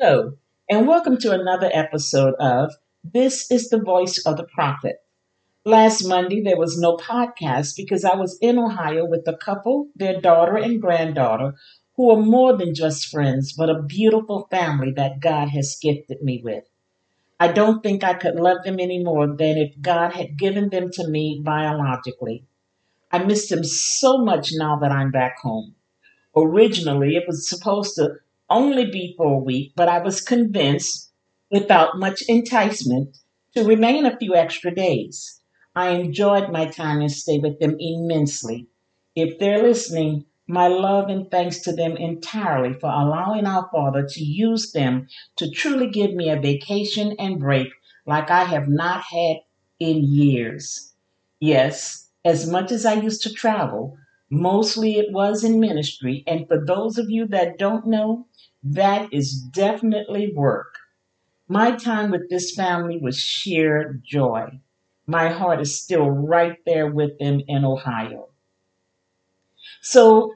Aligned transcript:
Hello, 0.00 0.32
and 0.68 0.88
welcome 0.88 1.16
to 1.18 1.30
another 1.30 1.70
episode 1.72 2.34
of 2.40 2.74
This 3.04 3.48
is 3.48 3.68
the 3.68 3.78
Voice 3.78 4.18
of 4.26 4.36
the 4.36 4.42
Prophet. 4.42 4.96
Last 5.64 6.04
Monday, 6.04 6.42
there 6.42 6.58
was 6.58 6.76
no 6.76 6.96
podcast 6.96 7.76
because 7.76 8.04
I 8.04 8.16
was 8.16 8.36
in 8.42 8.58
Ohio 8.58 9.04
with 9.04 9.22
a 9.28 9.36
couple, 9.36 9.86
their 9.94 10.20
daughter 10.20 10.56
and 10.56 10.80
granddaughter, 10.80 11.54
who 11.96 12.10
are 12.10 12.20
more 12.20 12.56
than 12.56 12.74
just 12.74 13.06
friends, 13.06 13.52
but 13.52 13.70
a 13.70 13.82
beautiful 13.82 14.48
family 14.50 14.90
that 14.96 15.20
God 15.20 15.50
has 15.50 15.78
gifted 15.80 16.20
me 16.22 16.40
with. 16.42 16.64
I 17.38 17.52
don't 17.52 17.80
think 17.80 18.02
I 18.02 18.14
could 18.14 18.34
love 18.34 18.64
them 18.64 18.80
any 18.80 19.02
more 19.02 19.28
than 19.28 19.58
if 19.58 19.80
God 19.80 20.12
had 20.12 20.36
given 20.36 20.70
them 20.70 20.90
to 20.94 21.06
me 21.06 21.40
biologically. 21.44 22.44
I 23.12 23.18
miss 23.18 23.48
them 23.48 23.62
so 23.62 24.18
much 24.18 24.50
now 24.54 24.76
that 24.80 24.90
I'm 24.90 25.12
back 25.12 25.38
home. 25.38 25.76
Originally, 26.36 27.14
it 27.14 27.28
was 27.28 27.48
supposed 27.48 27.94
to 27.94 28.16
only 28.50 28.86
be 28.90 29.14
for 29.16 29.34
a 29.34 29.38
week, 29.42 29.72
but 29.76 29.88
I 29.88 30.00
was 30.00 30.20
convinced, 30.20 31.12
without 31.50 31.98
much 31.98 32.22
enticement, 32.28 33.16
to 33.54 33.64
remain 33.64 34.06
a 34.06 34.16
few 34.16 34.34
extra 34.34 34.74
days. 34.74 35.40
I 35.74 35.90
enjoyed 35.90 36.50
my 36.50 36.66
time 36.66 37.00
and 37.00 37.10
stay 37.10 37.38
with 37.38 37.58
them 37.58 37.76
immensely. 37.78 38.68
If 39.16 39.38
they're 39.38 39.62
listening, 39.62 40.26
my 40.46 40.68
love 40.68 41.08
and 41.08 41.30
thanks 41.30 41.60
to 41.62 41.72
them 41.72 41.96
entirely 41.96 42.74
for 42.74 42.90
allowing 42.90 43.46
our 43.46 43.68
Father 43.72 44.06
to 44.06 44.24
use 44.24 44.72
them 44.72 45.06
to 45.36 45.50
truly 45.50 45.88
give 45.88 46.12
me 46.12 46.28
a 46.28 46.40
vacation 46.40 47.14
and 47.18 47.38
break 47.38 47.68
like 48.06 48.30
I 48.30 48.44
have 48.44 48.68
not 48.68 49.02
had 49.10 49.38
in 49.80 50.04
years. 50.04 50.92
Yes, 51.40 52.10
as 52.24 52.48
much 52.48 52.70
as 52.72 52.84
I 52.84 52.94
used 52.94 53.22
to 53.22 53.32
travel, 53.32 53.96
mostly 54.34 54.98
it 54.98 55.12
was 55.12 55.44
in 55.44 55.60
ministry, 55.60 56.24
and 56.26 56.46
for 56.48 56.64
those 56.64 56.98
of 56.98 57.08
you 57.08 57.26
that 57.28 57.58
don't 57.58 57.86
know, 57.86 58.26
that 58.62 59.12
is 59.12 59.40
definitely 59.40 60.32
work. 60.34 60.74
My 61.48 61.72
time 61.72 62.10
with 62.10 62.30
this 62.30 62.54
family 62.54 62.98
was 62.98 63.18
sheer 63.18 64.00
joy. 64.02 64.60
My 65.06 65.28
heart 65.28 65.60
is 65.60 65.78
still 65.82 66.10
right 66.10 66.56
there 66.64 66.90
with 66.90 67.18
them 67.18 67.42
in 67.46 67.64
Ohio. 67.64 68.28
So, 69.82 70.34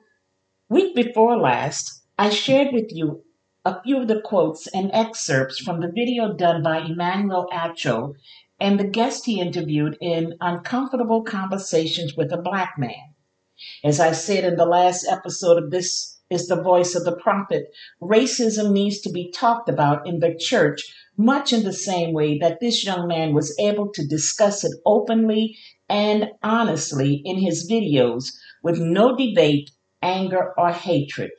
week 0.68 0.94
before 0.94 1.38
last, 1.38 2.02
I 2.18 2.30
shared 2.30 2.74
with 2.74 2.92
you 2.92 3.24
a 3.64 3.82
few 3.82 4.00
of 4.00 4.08
the 4.08 4.20
quotes 4.20 4.66
and 4.68 4.90
excerpts 4.92 5.58
from 5.58 5.80
the 5.80 5.90
video 5.90 6.32
done 6.32 6.62
by 6.62 6.78
Emmanuel 6.78 7.48
Acho 7.52 8.14
and 8.60 8.78
the 8.78 8.86
guest 8.86 9.26
he 9.26 9.40
interviewed 9.40 9.96
in 10.00 10.34
Uncomfortable 10.40 11.22
Conversations 11.22 12.14
with 12.14 12.32
a 12.32 12.36
Black 12.36 12.74
Man. 12.78 13.14
As 13.82 14.00
I 14.00 14.12
said 14.12 14.44
in 14.44 14.56
the 14.56 14.66
last 14.66 15.06
episode 15.08 15.62
of 15.62 15.70
this 15.70 16.18
is 16.30 16.46
the 16.46 16.62
voice 16.62 16.94
of 16.94 17.04
the 17.04 17.16
prophet. 17.16 17.72
Racism 18.02 18.72
needs 18.72 19.00
to 19.00 19.10
be 19.10 19.30
talked 19.30 19.68
about 19.68 20.06
in 20.06 20.20
the 20.20 20.34
church, 20.34 20.94
much 21.16 21.52
in 21.52 21.64
the 21.64 21.72
same 21.72 22.12
way 22.12 22.38
that 22.38 22.60
this 22.60 22.84
young 22.84 23.08
man 23.08 23.32
was 23.32 23.56
able 23.58 23.88
to 23.92 24.06
discuss 24.06 24.64
it 24.64 24.72
openly 24.84 25.56
and 25.88 26.30
honestly 26.42 27.22
in 27.24 27.38
his 27.38 27.70
videos 27.70 28.36
with 28.62 28.78
no 28.78 29.16
debate, 29.16 29.70
anger, 30.02 30.52
or 30.58 30.70
hatred, 30.70 31.30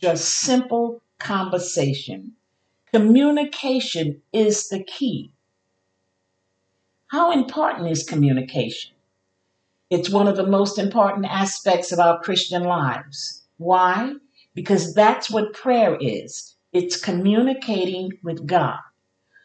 just 0.00 0.24
simple 0.28 1.02
conversation. 1.18 2.32
Communication 2.92 4.22
is 4.32 4.68
the 4.68 4.82
key. 4.82 5.30
How 7.08 7.32
important 7.32 7.90
is 7.90 8.02
communication? 8.02 8.92
It's 9.90 10.10
one 10.10 10.28
of 10.28 10.36
the 10.36 10.46
most 10.46 10.78
important 10.78 11.26
aspects 11.26 11.92
of 11.92 11.98
our 11.98 12.20
Christian 12.20 12.64
lives. 12.64 13.46
Why? 13.56 14.14
because 14.58 14.92
that's 14.92 15.30
what 15.30 15.52
prayer 15.52 15.96
is 16.00 16.56
it's 16.72 17.00
communicating 17.00 18.10
with 18.24 18.44
God. 18.44 18.80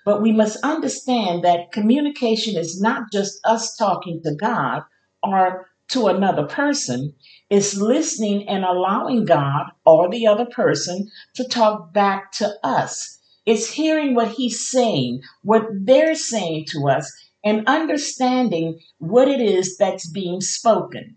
But 0.06 0.24
we 0.24 0.32
must 0.32 0.58
understand 0.64 1.44
that 1.44 1.72
communication 1.72 2.58
is 2.58 2.82
not 2.82 3.12
just 3.12 3.40
us 3.46 3.78
talking 3.78 4.22
to 4.24 4.34
God 4.34 4.82
or 5.22 5.68
to 5.90 6.08
another 6.08 6.48
person, 6.48 7.14
it's 7.52 7.78
listening 7.78 8.50
and 8.50 8.66
allowing 8.66 9.26
God 9.26 9.68
or 9.86 10.10
the 10.10 10.26
other 10.26 10.48
person 10.48 11.12
to 11.36 11.48
talk 11.48 11.94
back 11.94 12.32
to 12.34 12.52
us. 12.64 13.20
It's 13.46 13.70
hearing 13.70 14.16
what 14.16 14.30
He's 14.30 14.68
saying, 14.68 15.22
what 15.44 15.68
they're 15.72 16.16
saying 16.16 16.66
to 16.70 16.90
us, 16.90 17.14
and 17.44 17.68
understanding 17.68 18.80
what 19.00 19.28
it 19.28 19.42
is 19.42 19.78
that's 19.78 20.10
being 20.10 20.42
spoken. 20.42 21.16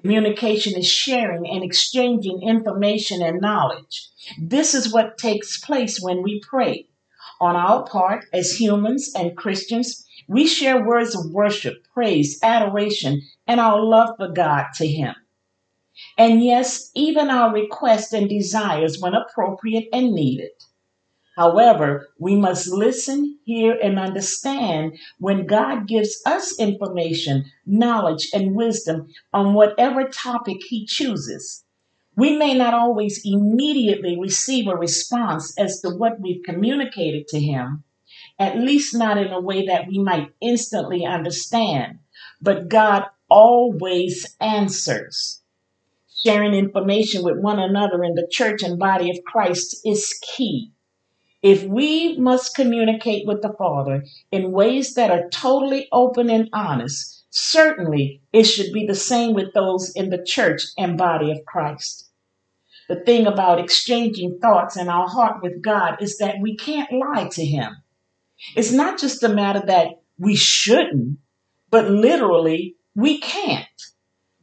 Communication 0.00 0.76
is 0.76 0.88
sharing 0.88 1.48
and 1.48 1.62
exchanging 1.62 2.42
information 2.42 3.22
and 3.22 3.40
knowledge. 3.40 4.08
This 4.40 4.74
is 4.74 4.92
what 4.92 5.16
takes 5.16 5.60
place 5.60 6.00
when 6.00 6.22
we 6.22 6.40
pray. 6.40 6.88
On 7.40 7.54
our 7.54 7.84
part, 7.84 8.24
as 8.32 8.60
humans 8.60 9.12
and 9.14 9.36
Christians, 9.36 10.04
we 10.26 10.46
share 10.46 10.84
words 10.84 11.14
of 11.14 11.30
worship, 11.32 11.86
praise, 11.94 12.38
adoration, 12.42 13.22
and 13.46 13.60
our 13.60 13.80
love 13.80 14.16
for 14.16 14.28
God 14.28 14.66
to 14.76 14.86
Him. 14.86 15.14
And 16.18 16.42
yes, 16.42 16.90
even 16.94 17.30
our 17.30 17.52
requests 17.52 18.12
and 18.12 18.28
desires 18.28 19.00
when 19.00 19.14
appropriate 19.14 19.88
and 19.92 20.12
needed. 20.12 20.50
However, 21.34 22.08
we 22.18 22.36
must 22.36 22.68
listen, 22.68 23.38
hear, 23.44 23.78
and 23.82 23.98
understand 23.98 24.98
when 25.18 25.46
God 25.46 25.88
gives 25.88 26.20
us 26.26 26.58
information, 26.58 27.46
knowledge, 27.64 28.28
and 28.34 28.54
wisdom 28.54 29.08
on 29.32 29.54
whatever 29.54 30.08
topic 30.08 30.58
He 30.68 30.84
chooses. 30.84 31.64
We 32.14 32.36
may 32.36 32.52
not 32.52 32.74
always 32.74 33.22
immediately 33.24 34.18
receive 34.20 34.68
a 34.68 34.76
response 34.76 35.58
as 35.58 35.80
to 35.80 35.88
what 35.88 36.20
we've 36.20 36.42
communicated 36.42 37.28
to 37.28 37.40
Him, 37.40 37.84
at 38.38 38.58
least 38.58 38.94
not 38.94 39.16
in 39.16 39.32
a 39.32 39.40
way 39.40 39.64
that 39.64 39.88
we 39.88 39.98
might 39.98 40.34
instantly 40.42 41.06
understand, 41.06 42.00
but 42.42 42.68
God 42.68 43.04
always 43.30 44.36
answers. 44.38 45.40
Sharing 46.22 46.52
information 46.52 47.24
with 47.24 47.38
one 47.38 47.58
another 47.58 48.04
in 48.04 48.14
the 48.14 48.28
church 48.30 48.62
and 48.62 48.78
body 48.78 49.08
of 49.10 49.24
Christ 49.24 49.80
is 49.86 50.12
key. 50.20 50.72
If 51.42 51.64
we 51.64 52.16
must 52.18 52.54
communicate 52.54 53.26
with 53.26 53.42
the 53.42 53.52
Father 53.58 54.04
in 54.30 54.52
ways 54.52 54.94
that 54.94 55.10
are 55.10 55.28
totally 55.30 55.88
open 55.90 56.30
and 56.30 56.48
honest, 56.52 57.24
certainly 57.30 58.22
it 58.32 58.44
should 58.44 58.72
be 58.72 58.86
the 58.86 58.94
same 58.94 59.34
with 59.34 59.52
those 59.52 59.90
in 59.96 60.10
the 60.10 60.22
church 60.24 60.62
and 60.78 60.96
body 60.96 61.32
of 61.32 61.44
Christ. 61.44 62.08
The 62.88 63.00
thing 63.00 63.26
about 63.26 63.58
exchanging 63.58 64.38
thoughts 64.38 64.76
in 64.76 64.88
our 64.88 65.08
heart 65.08 65.42
with 65.42 65.62
God 65.62 66.00
is 66.00 66.18
that 66.18 66.36
we 66.40 66.56
can't 66.56 66.92
lie 66.92 67.28
to 67.32 67.44
Him. 67.44 67.76
It's 68.54 68.72
not 68.72 69.00
just 69.00 69.22
a 69.22 69.28
matter 69.28 69.62
that 69.66 70.02
we 70.18 70.36
shouldn't, 70.36 71.18
but 71.70 71.90
literally 71.90 72.76
we 72.94 73.18
can't. 73.18 73.66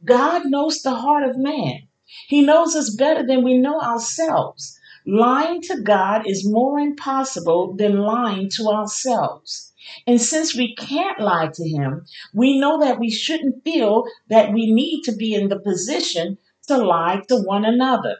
God 0.04 0.46
knows 0.46 0.82
the 0.82 0.94
heart 0.94 1.22
of 1.22 1.38
man. 1.38 1.88
He 2.28 2.42
knows 2.42 2.74
us 2.74 2.94
better 2.94 3.26
than 3.26 3.44
we 3.44 3.56
know 3.56 3.80
ourselves. 3.80 4.76
Lying 5.06 5.62
to 5.62 5.80
God 5.80 6.26
is 6.26 6.46
more 6.46 6.78
impossible 6.78 7.74
than 7.74 7.98
lying 7.98 8.50
to 8.56 8.68
ourselves. 8.68 9.72
And 10.06 10.20
since 10.20 10.54
we 10.54 10.74
can't 10.74 11.18
lie 11.18 11.50
to 11.54 11.68
Him, 11.68 12.04
we 12.34 12.58
know 12.58 12.78
that 12.80 13.00
we 13.00 13.10
shouldn't 13.10 13.64
feel 13.64 14.04
that 14.28 14.52
we 14.52 14.70
need 14.70 15.02
to 15.04 15.12
be 15.12 15.34
in 15.34 15.48
the 15.48 15.58
position 15.58 16.36
to 16.68 16.76
lie 16.76 17.22
to 17.28 17.36
one 17.36 17.64
another. 17.64 18.18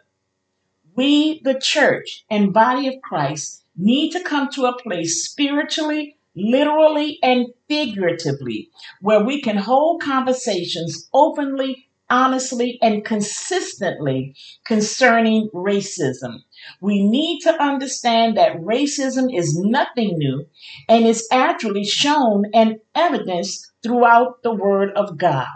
We, 0.96 1.40
the 1.44 1.60
church 1.60 2.24
and 2.30 2.52
body 2.52 2.88
of 2.88 3.02
Christ, 3.02 3.62
need 3.76 4.12
to 4.12 4.22
come 4.22 4.48
to 4.50 4.66
a 4.66 4.78
place 4.78 5.24
spiritually, 5.28 6.16
literally, 6.34 7.18
and 7.22 7.48
figuratively 7.68 8.70
where 9.00 9.22
we 9.22 9.40
can 9.40 9.56
hold 9.56 10.02
conversations 10.02 11.08
openly 11.12 11.89
honestly 12.10 12.78
and 12.82 13.04
consistently 13.04 14.34
concerning 14.66 15.48
racism. 15.54 16.42
We 16.80 17.02
need 17.02 17.40
to 17.42 17.62
understand 17.62 18.36
that 18.36 18.56
racism 18.56 19.34
is 19.34 19.56
nothing 19.56 20.18
new 20.18 20.46
and 20.88 21.06
is 21.06 21.26
actually 21.32 21.84
shown 21.84 22.44
and 22.52 22.80
evidenced 22.94 23.70
throughout 23.82 24.42
the 24.42 24.52
Word 24.52 24.90
of 24.94 25.16
God. 25.16 25.46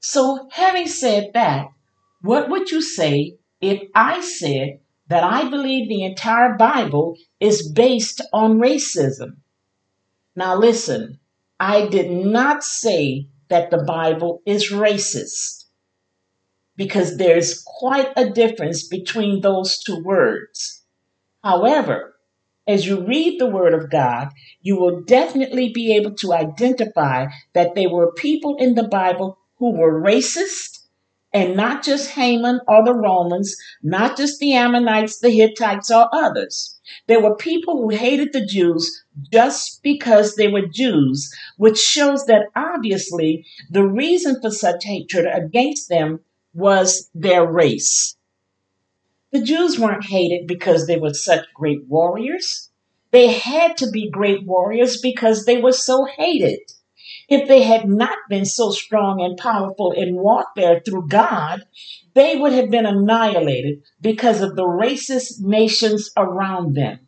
So, 0.00 0.48
having 0.50 0.88
said 0.88 1.30
that, 1.34 1.68
what 2.20 2.48
would 2.50 2.70
you 2.70 2.82
say 2.82 3.36
if 3.60 3.82
I 3.94 4.20
said 4.20 4.80
that 5.08 5.24
I 5.24 5.48
believe 5.48 5.88
the 5.88 6.04
entire 6.04 6.56
Bible 6.56 7.16
is 7.40 7.70
based 7.70 8.20
on 8.32 8.58
racism? 8.58 9.36
Now, 10.36 10.56
listen, 10.56 11.20
I 11.60 11.86
did 11.86 12.10
not 12.10 12.64
say 12.64 13.28
that 13.54 13.70
the 13.70 13.84
Bible 13.84 14.42
is 14.46 14.72
racist 14.72 15.66
because 16.76 17.18
there's 17.18 17.62
quite 17.64 18.12
a 18.16 18.30
difference 18.30 18.88
between 18.88 19.40
those 19.40 19.78
two 19.78 20.02
words. 20.02 20.82
However, 21.44 22.16
as 22.66 22.86
you 22.86 23.06
read 23.06 23.38
the 23.40 23.46
Word 23.46 23.74
of 23.74 23.90
God, 23.90 24.30
you 24.62 24.76
will 24.76 25.02
definitely 25.02 25.70
be 25.72 25.94
able 25.94 26.14
to 26.16 26.32
identify 26.34 27.26
that 27.54 27.74
there 27.76 27.90
were 27.90 28.12
people 28.12 28.56
in 28.58 28.74
the 28.74 28.88
Bible 28.88 29.38
who 29.58 29.72
were 29.78 30.02
racist 30.02 30.80
And 31.32 31.56
not 31.56 31.84
just 31.84 32.10
Haman 32.12 32.60
or 32.68 32.84
the 32.84 32.94
Romans, 32.94 33.56
not 33.82 34.16
just 34.16 34.40
the 34.40 34.54
Ammonites, 34.54 35.20
the 35.20 35.30
Hittites, 35.30 35.90
or 35.90 36.08
others. 36.12 36.80
There 37.08 37.20
were 37.20 37.36
people 37.36 37.76
who 37.82 37.90
hated 37.90 38.32
the 38.32 38.46
Jews 38.46 39.03
just 39.32 39.82
because 39.82 40.34
they 40.34 40.48
were 40.48 40.66
Jews, 40.66 41.32
which 41.56 41.78
shows 41.78 42.26
that 42.26 42.50
obviously 42.56 43.46
the 43.70 43.86
reason 43.86 44.40
for 44.40 44.50
such 44.50 44.84
hatred 44.84 45.26
against 45.26 45.88
them 45.88 46.20
was 46.52 47.10
their 47.14 47.46
race. 47.46 48.16
The 49.32 49.42
Jews 49.42 49.78
weren't 49.78 50.04
hated 50.04 50.46
because 50.46 50.86
they 50.86 50.96
were 50.96 51.14
such 51.14 51.44
great 51.54 51.86
warriors. 51.88 52.70
They 53.10 53.28
had 53.32 53.76
to 53.78 53.90
be 53.90 54.10
great 54.10 54.44
warriors 54.44 55.00
because 55.00 55.44
they 55.44 55.60
were 55.60 55.72
so 55.72 56.04
hated. 56.04 56.60
If 57.28 57.48
they 57.48 57.62
had 57.62 57.88
not 57.88 58.18
been 58.28 58.44
so 58.44 58.70
strong 58.70 59.20
and 59.20 59.36
powerful 59.36 59.92
in 59.92 60.16
warfare 60.16 60.80
through 60.84 61.08
God, 61.08 61.64
they 62.14 62.36
would 62.36 62.52
have 62.52 62.70
been 62.70 62.86
annihilated 62.86 63.82
because 64.00 64.40
of 64.40 64.56
the 64.56 64.64
racist 64.64 65.40
nations 65.40 66.10
around 66.16 66.74
them. 66.74 67.00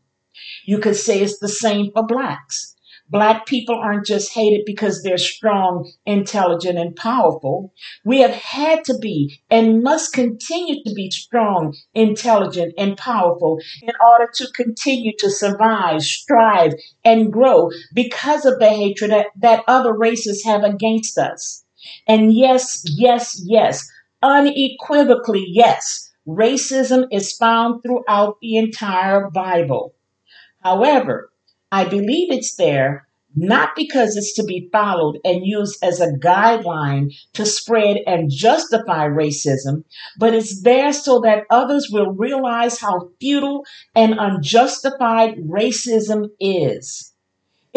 You 0.64 0.78
could 0.78 0.96
say 0.96 1.20
it's 1.20 1.38
the 1.38 1.48
same 1.48 1.90
for 1.92 2.06
blacks. 2.06 2.76
Black 3.08 3.46
people 3.46 3.76
aren't 3.76 4.04
just 4.04 4.32
hated 4.32 4.62
because 4.66 5.02
they're 5.02 5.16
strong, 5.16 5.88
intelligent, 6.04 6.76
and 6.76 6.96
powerful. 6.96 7.72
We 8.04 8.18
have 8.20 8.32
had 8.32 8.84
to 8.86 8.98
be 8.98 9.38
and 9.48 9.82
must 9.82 10.12
continue 10.12 10.82
to 10.82 10.92
be 10.92 11.10
strong, 11.12 11.76
intelligent, 11.94 12.74
and 12.76 12.96
powerful 12.96 13.60
in 13.80 13.92
order 14.04 14.28
to 14.34 14.48
continue 14.52 15.12
to 15.18 15.30
survive, 15.30 16.02
strive, 16.02 16.72
and 17.04 17.32
grow 17.32 17.70
because 17.94 18.44
of 18.44 18.58
the 18.58 18.70
hatred 18.70 19.12
that, 19.12 19.26
that 19.36 19.62
other 19.68 19.96
races 19.96 20.42
have 20.44 20.64
against 20.64 21.16
us. 21.16 21.64
And 22.08 22.34
yes, 22.34 22.82
yes, 22.86 23.40
yes, 23.46 23.88
unequivocally, 24.20 25.44
yes, 25.46 26.10
racism 26.26 27.06
is 27.12 27.36
found 27.36 27.82
throughout 27.84 28.38
the 28.40 28.56
entire 28.56 29.30
Bible. 29.30 29.95
However, 30.66 31.30
I 31.70 31.84
believe 31.84 32.32
it's 32.32 32.56
there 32.56 33.06
not 33.36 33.76
because 33.76 34.16
it's 34.16 34.34
to 34.34 34.42
be 34.42 34.68
followed 34.72 35.20
and 35.24 35.46
used 35.46 35.78
as 35.80 36.00
a 36.00 36.14
guideline 36.14 37.14
to 37.34 37.46
spread 37.46 37.98
and 38.04 38.32
justify 38.32 39.06
racism, 39.06 39.84
but 40.18 40.34
it's 40.34 40.62
there 40.62 40.92
so 40.92 41.20
that 41.20 41.44
others 41.50 41.86
will 41.92 42.10
realize 42.10 42.80
how 42.80 43.10
futile 43.20 43.64
and 43.94 44.14
unjustified 44.18 45.36
racism 45.36 46.30
is. 46.40 47.12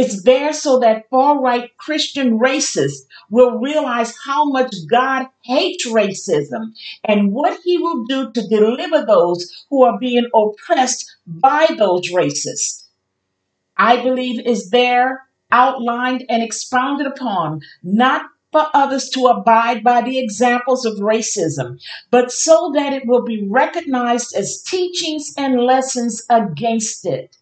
It's 0.01 0.23
there 0.23 0.53
so 0.53 0.79
that 0.79 1.09
far 1.09 1.41
right 1.41 1.75
Christian 1.75 2.39
racists 2.39 3.01
will 3.29 3.59
realize 3.59 4.15
how 4.23 4.45
much 4.45 4.73
God 4.89 5.25
hates 5.43 5.85
racism 5.85 6.71
and 7.03 7.33
what 7.33 7.59
he 7.65 7.77
will 7.77 8.05
do 8.05 8.31
to 8.31 8.47
deliver 8.47 9.05
those 9.05 9.65
who 9.69 9.83
are 9.83 9.99
being 9.99 10.29
oppressed 10.33 11.17
by 11.27 11.67
those 11.77 12.13
racists. 12.13 12.85
I 13.75 14.01
believe 14.01 14.39
is 14.47 14.69
there 14.69 15.27
outlined 15.51 16.23
and 16.29 16.41
expounded 16.41 17.05
upon, 17.05 17.59
not 17.83 18.21
for 18.53 18.67
others 18.73 19.09
to 19.09 19.25
abide 19.25 19.83
by 19.83 20.01
the 20.01 20.17
examples 20.17 20.85
of 20.85 20.99
racism, 20.99 21.77
but 22.09 22.31
so 22.31 22.71
that 22.73 22.93
it 22.93 23.05
will 23.05 23.25
be 23.25 23.45
recognized 23.49 24.33
as 24.33 24.63
teachings 24.63 25.33
and 25.37 25.59
lessons 25.59 26.23
against 26.29 27.05
it. 27.05 27.35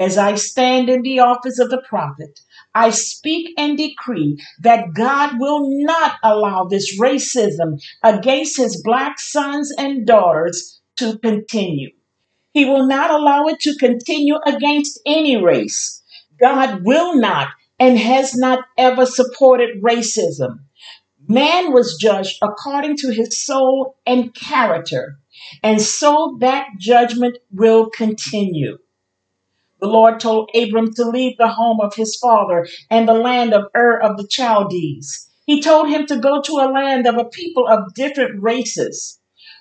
As 0.00 0.16
I 0.16 0.36
stand 0.36 0.88
in 0.88 1.02
the 1.02 1.18
office 1.18 1.58
of 1.58 1.70
the 1.70 1.82
prophet, 1.88 2.40
I 2.72 2.90
speak 2.90 3.52
and 3.58 3.76
decree 3.76 4.40
that 4.60 4.94
God 4.94 5.40
will 5.40 5.84
not 5.84 6.12
allow 6.22 6.64
this 6.64 7.00
racism 7.00 7.80
against 8.04 8.56
his 8.56 8.80
black 8.82 9.18
sons 9.18 9.72
and 9.76 10.06
daughters 10.06 10.80
to 10.98 11.18
continue. 11.18 11.90
He 12.52 12.64
will 12.64 12.86
not 12.86 13.10
allow 13.10 13.46
it 13.46 13.58
to 13.60 13.76
continue 13.76 14.36
against 14.46 15.00
any 15.04 15.36
race. 15.42 16.02
God 16.38 16.84
will 16.84 17.16
not 17.16 17.48
and 17.80 17.98
has 17.98 18.34
not 18.36 18.60
ever 18.76 19.04
supported 19.04 19.82
racism. 19.82 20.60
Man 21.26 21.72
was 21.72 21.98
judged 22.00 22.38
according 22.40 22.96
to 22.98 23.10
his 23.10 23.44
soul 23.44 23.96
and 24.06 24.32
character, 24.34 25.18
and 25.62 25.80
so 25.82 26.36
that 26.40 26.68
judgment 26.78 27.38
will 27.52 27.90
continue. 27.90 28.78
The 29.80 29.88
Lord 29.88 30.20
told 30.20 30.50
Abram 30.54 30.92
to 30.94 31.04
leave 31.04 31.36
the 31.36 31.48
home 31.48 31.80
of 31.80 31.94
his 31.94 32.16
father 32.16 32.66
and 32.90 33.08
the 33.08 33.14
land 33.14 33.54
of 33.54 33.70
Ur 33.76 33.98
of 33.98 34.16
the 34.16 34.28
Chaldees. 34.28 35.30
He 35.46 35.62
told 35.62 35.88
him 35.88 36.06
to 36.06 36.16
go 36.16 36.42
to 36.42 36.52
a 36.58 36.72
land 36.72 37.06
of 37.06 37.16
a 37.16 37.24
people 37.24 37.66
of 37.66 37.94
different 37.94 38.42
races. 38.42 39.18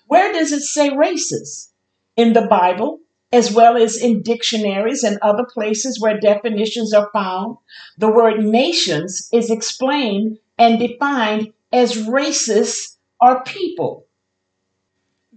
Where 0.07 0.33
does 0.33 0.51
it 0.51 0.61
say 0.61 0.89
races? 0.89 1.71
in 2.17 2.33
the 2.33 2.47
Bible, 2.47 2.99
as 3.31 3.53
well 3.53 3.77
as 3.77 3.95
in 3.95 4.23
dictionaries 4.23 5.03
and 5.03 5.19
other 5.21 5.45
places 5.45 6.01
where 6.01 6.19
definitions 6.19 6.93
are 6.93 7.09
found, 7.13 7.57
the 7.97 8.11
word 8.11 8.43
nations 8.43 9.29
is 9.31 9.51
explained 9.51 10.39
and 10.57 10.79
defined 10.79 11.53
as 11.71 12.07
races 12.07 12.97
or 13.21 13.43
people. 13.43 14.06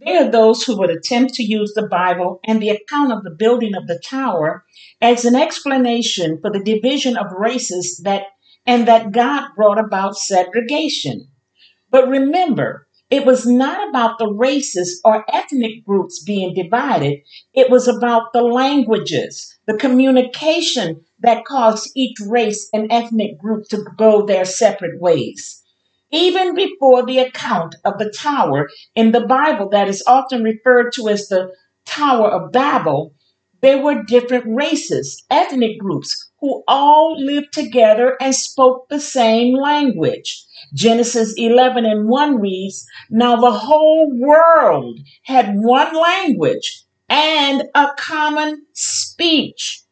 There 0.02 0.24
are 0.24 0.30
those 0.30 0.62
who 0.62 0.78
would 0.78 0.90
attempt 0.90 1.34
to 1.34 1.42
use 1.42 1.72
the 1.74 1.86
Bible 1.86 2.40
and 2.44 2.60
the 2.60 2.70
account 2.70 3.12
of 3.12 3.22
the 3.22 3.36
building 3.36 3.74
of 3.74 3.86
the 3.86 4.00
tower 4.02 4.64
as 5.00 5.26
an 5.26 5.36
explanation 5.36 6.38
for 6.40 6.50
the 6.50 6.64
division 6.64 7.18
of 7.18 7.26
races 7.32 8.00
that 8.04 8.22
and 8.66 8.88
that 8.88 9.12
God 9.12 9.48
brought 9.56 9.78
about 9.78 10.16
segregation. 10.16 11.28
But 11.90 12.08
remember, 12.08 12.86
it 13.10 13.26
was 13.26 13.44
not 13.44 13.88
about 13.88 14.18
the 14.18 14.32
races 14.32 15.00
or 15.04 15.24
ethnic 15.28 15.84
groups 15.84 16.22
being 16.22 16.54
divided. 16.54 17.18
It 17.52 17.68
was 17.68 17.88
about 17.88 18.32
the 18.32 18.42
languages, 18.42 19.58
the 19.66 19.76
communication 19.76 21.04
that 21.18 21.44
caused 21.44 21.90
each 21.96 22.16
race 22.26 22.68
and 22.72 22.90
ethnic 22.90 23.38
group 23.38 23.64
to 23.70 23.84
go 23.98 24.24
their 24.24 24.44
separate 24.44 25.00
ways. 25.00 25.59
Even 26.12 26.54
before 26.54 27.04
the 27.04 27.18
account 27.18 27.76
of 27.84 27.98
the 27.98 28.10
tower 28.10 28.68
in 28.94 29.12
the 29.12 29.26
Bible 29.26 29.68
that 29.70 29.88
is 29.88 30.02
often 30.06 30.42
referred 30.42 30.92
to 30.92 31.08
as 31.08 31.28
the 31.28 31.50
Tower 31.86 32.28
of 32.28 32.52
Babel, 32.52 33.14
there 33.60 33.82
were 33.82 34.02
different 34.02 34.44
races, 34.46 35.22
ethnic 35.30 35.78
groups 35.78 36.30
who 36.40 36.62
all 36.66 37.16
lived 37.18 37.52
together 37.52 38.16
and 38.20 38.34
spoke 38.34 38.88
the 38.88 39.00
same 39.00 39.54
language. 39.54 40.44
Genesis 40.72 41.34
11 41.36 41.84
and 41.84 42.08
1 42.08 42.40
reads, 42.40 42.86
Now 43.10 43.36
the 43.36 43.52
whole 43.52 44.10
world 44.12 44.98
had 45.24 45.54
one 45.56 45.94
language 45.94 46.84
and 47.08 47.64
a 47.74 47.88
common 47.98 48.64
speech. 48.72 49.82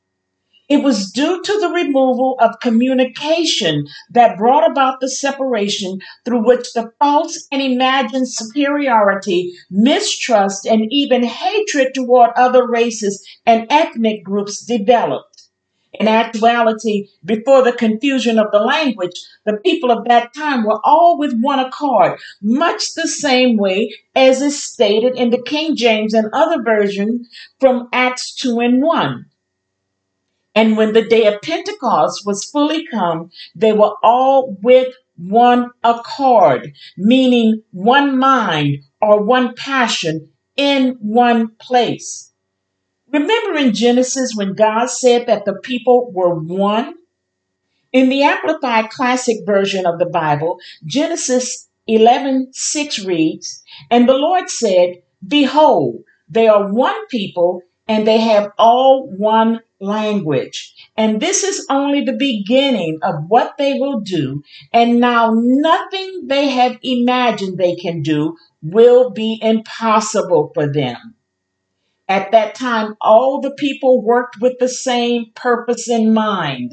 It 0.68 0.82
was 0.82 1.10
due 1.10 1.42
to 1.42 1.60
the 1.60 1.70
removal 1.70 2.36
of 2.40 2.60
communication 2.60 3.86
that 4.10 4.36
brought 4.36 4.70
about 4.70 5.00
the 5.00 5.08
separation 5.08 6.00
through 6.26 6.44
which 6.44 6.74
the 6.74 6.92
false 6.98 7.48
and 7.50 7.62
imagined 7.62 8.28
superiority, 8.28 9.54
mistrust, 9.70 10.66
and 10.66 10.86
even 10.90 11.24
hatred 11.24 11.94
toward 11.94 12.32
other 12.36 12.68
races 12.68 13.26
and 13.46 13.66
ethnic 13.70 14.22
groups 14.22 14.62
developed. 14.62 15.44
In 15.94 16.06
actuality, 16.06 17.08
before 17.24 17.62
the 17.62 17.72
confusion 17.72 18.38
of 18.38 18.52
the 18.52 18.60
language, 18.60 19.18
the 19.46 19.56
people 19.64 19.90
of 19.90 20.04
that 20.04 20.34
time 20.34 20.64
were 20.64 20.80
all 20.84 21.18
with 21.18 21.40
one 21.40 21.60
accord, 21.60 22.20
much 22.42 22.92
the 22.94 23.08
same 23.08 23.56
way 23.56 23.94
as 24.14 24.42
is 24.42 24.62
stated 24.62 25.16
in 25.16 25.30
the 25.30 25.42
King 25.42 25.76
James 25.76 26.12
and 26.12 26.28
other 26.34 26.62
versions 26.62 27.26
from 27.58 27.88
Acts 27.90 28.34
2 28.34 28.60
and 28.60 28.82
1. 28.82 29.24
And 30.54 30.76
when 30.76 30.92
the 30.92 31.06
day 31.06 31.26
of 31.26 31.40
Pentecost 31.42 32.22
was 32.26 32.44
fully 32.44 32.86
come, 32.86 33.30
they 33.54 33.72
were 33.72 33.94
all 34.02 34.56
with 34.62 34.92
one 35.16 35.70
accord, 35.84 36.72
meaning 36.96 37.62
one 37.72 38.18
mind 38.18 38.78
or 39.00 39.22
one 39.22 39.54
passion 39.54 40.30
in 40.56 40.96
one 41.00 41.50
place. 41.60 42.32
Remember 43.12 43.58
in 43.58 43.72
Genesis 43.72 44.32
when 44.34 44.54
God 44.54 44.90
said 44.90 45.26
that 45.26 45.44
the 45.44 45.54
people 45.62 46.10
were 46.12 46.34
one? 46.34 46.94
In 47.92 48.10
the 48.10 48.22
Amplified 48.22 48.90
Classic 48.90 49.38
Version 49.46 49.86
of 49.86 49.98
the 49.98 50.06
Bible, 50.06 50.58
Genesis 50.84 51.68
11 51.86 52.48
6 52.52 53.04
reads, 53.04 53.62
And 53.90 54.08
the 54.08 54.14
Lord 54.14 54.50
said, 54.50 55.02
Behold, 55.26 56.02
they 56.28 56.48
are 56.48 56.70
one 56.70 57.06
people 57.06 57.62
and 57.88 58.06
they 58.06 58.20
have 58.20 58.52
all 58.58 59.08
one 59.08 59.60
language. 59.80 60.74
And 60.96 61.20
this 61.20 61.42
is 61.42 61.66
only 61.70 62.02
the 62.02 62.16
beginning 62.16 62.98
of 63.02 63.14
what 63.28 63.54
they 63.56 63.74
will 63.74 64.00
do. 64.00 64.42
And 64.72 65.00
now 65.00 65.32
nothing 65.34 66.26
they 66.26 66.48
have 66.48 66.78
imagined 66.82 67.56
they 67.56 67.76
can 67.76 68.02
do 68.02 68.36
will 68.62 69.10
be 69.10 69.38
impossible 69.40 70.50
for 70.54 70.70
them. 70.70 71.14
At 72.08 72.32
that 72.32 72.54
time, 72.54 72.94
all 73.00 73.40
the 73.40 73.50
people 73.50 74.02
worked 74.02 74.36
with 74.40 74.58
the 74.58 74.68
same 74.68 75.26
purpose 75.34 75.88
in 75.88 76.14
mind, 76.14 76.72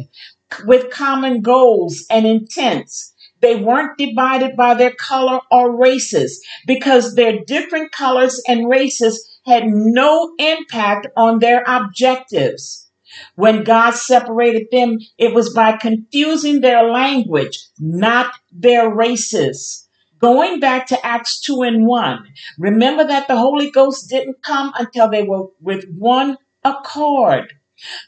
with 0.65 0.89
common 0.89 1.41
goals 1.41 2.05
and 2.09 2.25
intents. 2.25 3.13
They 3.41 3.57
weren't 3.57 3.97
divided 3.97 4.55
by 4.55 4.75
their 4.75 4.93
color 4.93 5.39
or 5.51 5.77
races 5.77 6.43
because 6.65 7.15
their 7.15 7.43
different 7.45 7.91
colors 7.91 8.41
and 8.47 8.69
races 8.69 9.34
had 9.45 9.65
no 9.67 10.33
impact 10.37 11.07
on 11.15 11.39
their 11.39 11.63
objectives. 11.67 12.89
When 13.35 13.63
God 13.63 13.91
separated 13.91 14.67
them, 14.71 14.97
it 15.17 15.33
was 15.33 15.53
by 15.53 15.77
confusing 15.77 16.61
their 16.61 16.83
language, 16.89 17.59
not 17.79 18.33
their 18.51 18.89
races. 18.93 19.87
Going 20.19 20.59
back 20.59 20.87
to 20.87 21.05
Acts 21.05 21.39
2 21.41 21.61
and 21.61 21.85
1, 21.85 22.27
remember 22.57 23.05
that 23.05 23.27
the 23.27 23.37
Holy 23.37 23.69
Ghost 23.69 24.09
didn't 24.09 24.41
come 24.41 24.73
until 24.77 25.09
they 25.09 25.23
were 25.23 25.47
with 25.61 25.85
one 25.97 26.37
accord. 26.63 27.53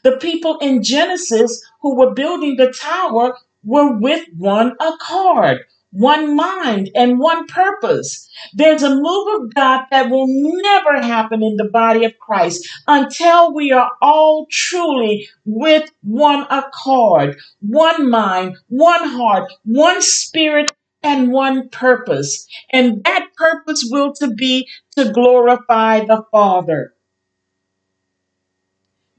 The 0.02 0.16
people 0.16 0.58
in 0.58 0.82
Genesis 0.82 1.62
who 1.80 1.96
were 1.96 2.14
building 2.14 2.56
the 2.56 2.72
tower 2.72 3.36
were 3.62 3.98
with 3.98 4.24
one 4.36 4.72
accord, 4.80 5.58
one 5.90 6.36
mind, 6.36 6.90
and 6.94 7.18
one 7.18 7.46
purpose. 7.46 8.28
There's 8.54 8.82
a 8.82 8.94
move 8.94 9.42
of 9.42 9.54
God 9.54 9.84
that 9.90 10.10
will 10.10 10.26
never 10.28 11.00
happen 11.00 11.42
in 11.42 11.56
the 11.56 11.68
body 11.72 12.04
of 12.04 12.18
Christ 12.18 12.68
until 12.86 13.54
we 13.54 13.72
are 13.72 13.90
all 14.02 14.46
truly 14.50 15.28
with 15.44 15.90
one 16.02 16.46
accord, 16.50 17.38
one 17.60 18.10
mind, 18.10 18.56
one 18.68 19.08
heart, 19.08 19.52
one 19.64 20.02
spirit, 20.02 20.70
and 21.02 21.32
one 21.32 21.68
purpose. 21.68 22.46
And 22.70 23.02
that 23.04 23.28
purpose 23.36 23.86
will 23.90 24.12
to 24.14 24.28
be 24.28 24.68
to 24.96 25.10
glorify 25.10 26.04
the 26.04 26.24
Father. 26.30 26.94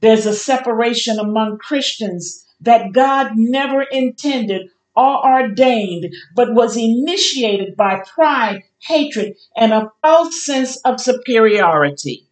There's 0.02 0.26
a 0.26 0.34
separation 0.34 1.20
among 1.20 1.58
Christians 1.58 2.46
that 2.62 2.92
God 2.94 3.32
never 3.36 3.82
intended 3.82 4.70
or 5.00 5.26
ordained, 5.26 6.14
but 6.36 6.54
was 6.54 6.76
initiated 6.76 7.78
by 7.78 8.04
pride, 8.14 8.64
hatred, 8.80 9.38
and 9.56 9.72
a 9.72 9.92
false 10.02 10.46
sense 10.46 10.76
of 10.82 11.00
superiority. 11.00 12.28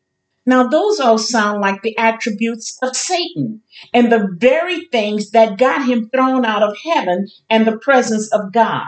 Now, 0.46 0.68
those 0.68 1.00
all 1.00 1.18
sound 1.18 1.62
like 1.62 1.82
the 1.82 1.98
attributes 1.98 2.78
of 2.82 2.96
Satan 2.96 3.62
and 3.94 4.12
the 4.12 4.30
very 4.38 4.86
things 4.86 5.32
that 5.32 5.58
got 5.58 5.86
him 5.86 6.10
thrown 6.10 6.46
out 6.46 6.64
of 6.64 6.78
heaven 6.84 7.28
and 7.50 7.66
the 7.66 7.78
presence 7.78 8.32
of 8.34 8.52
God. 8.52 8.88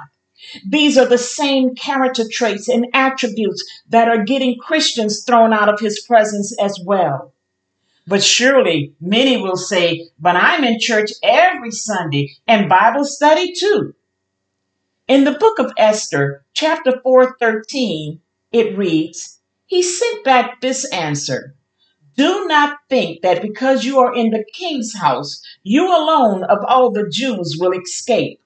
These 0.67 0.97
are 0.97 1.05
the 1.05 1.17
same 1.17 1.75
character 1.75 2.23
traits 2.29 2.69
and 2.69 2.87
attributes 2.93 3.63
that 3.89 4.07
are 4.07 4.23
getting 4.23 4.57
Christians 4.57 5.23
thrown 5.25 5.53
out 5.53 5.67
of 5.67 5.79
his 5.79 6.01
presence 6.07 6.55
as 6.61 6.79
well. 6.85 7.33
But 8.09 8.23
surely 8.23 8.95
many 8.99 9.37
will 9.37 9.55
say, 9.55 10.09
But 10.19 10.35
I'm 10.35 10.63
in 10.63 10.79
church 10.79 11.11
every 11.21 11.69
Sunday 11.69 12.37
and 12.47 12.67
Bible 12.67 13.05
study 13.05 13.53
too. 13.53 13.93
In 15.07 15.25
the 15.25 15.37
book 15.37 15.59
of 15.59 15.71
Esther, 15.77 16.43
chapter 16.53 16.99
413, 17.03 18.19
it 18.51 18.75
reads, 18.75 19.41
He 19.67 19.83
sent 19.83 20.23
back 20.23 20.59
this 20.59 20.91
answer 20.91 21.53
Do 22.17 22.47
not 22.47 22.79
think 22.89 23.21
that 23.21 23.43
because 23.43 23.85
you 23.85 23.99
are 23.99 24.15
in 24.15 24.31
the 24.31 24.43
king's 24.53 24.95
house, 24.95 25.43
you 25.61 25.85
alone 25.85 26.43
of 26.43 26.65
all 26.67 26.89
the 26.89 27.07
Jews 27.07 27.57
will 27.59 27.79
escape 27.79 28.41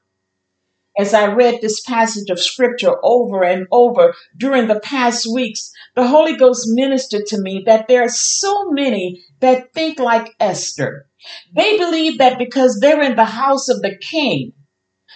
as 0.98 1.14
I 1.14 1.28
read 1.28 1.60
this 1.62 1.82
passage 1.82 2.30
of 2.30 2.40
scripture 2.40 2.96
over 3.04 3.44
and 3.44 3.68
over 3.72 4.14
during 4.38 4.68
the 4.68 4.80
past 4.80 5.28
weeks, 5.32 5.72
the 5.96 6.08
Holy 6.08 6.36
Ghost 6.36 6.66
ministered 6.68 7.26
to 7.28 7.42
me 7.42 7.64
that 7.66 7.88
there 7.88 8.04
are 8.04 8.10
so 8.10 8.70
many 8.70 9.24
that 9.40 9.74
think 9.74 10.00
like 10.00 10.36
Esther. 10.40 11.08
They 11.56 11.78
believe 11.78 12.18
that 12.18 12.38
because 12.38 12.80
they're 12.80 13.02
in 13.02 13.16
the 13.16 13.26
house 13.26 13.70
of 13.70 13.82
the 13.82 13.98
king, 13.98 14.54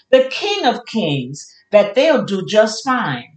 the 0.10 0.28
king 0.32 0.66
of 0.66 0.86
kings, 0.86 1.46
that 1.72 1.96
they'll 1.96 2.26
do 2.26 2.46
just 2.46 2.84
fine. 2.84 3.34